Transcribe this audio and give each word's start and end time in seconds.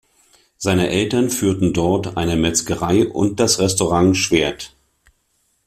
Seine 0.57 0.89
Eltern 0.89 1.29
führten 1.29 1.73
dort 1.73 2.17
eine 2.17 2.35
Metzgerei 2.35 3.07
und 3.07 3.39
das 3.39 3.59
Restaurant 3.59 4.17
Schwert. 4.17 4.75